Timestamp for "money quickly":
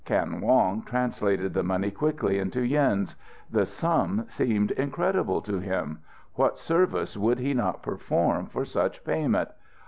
1.61-2.39